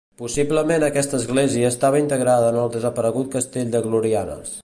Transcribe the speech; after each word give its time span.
Possiblement 0.19 0.85
aquesta 0.85 1.15
església 1.23 1.67
estava 1.73 2.01
integrada 2.05 2.49
en 2.55 2.59
el 2.63 2.73
desaparegut 2.79 3.31
Castell 3.39 3.73
de 3.77 3.85
Glorianes. 3.89 4.59